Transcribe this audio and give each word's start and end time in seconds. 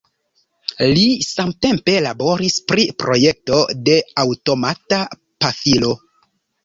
Li 0.99 1.03
samtempe 1.25 1.95
laboris 2.07 2.57
pri 2.71 2.85
projekto 3.03 3.61
de 3.91 3.99
aŭtomata 4.25 5.03
pafilo. 5.45 5.93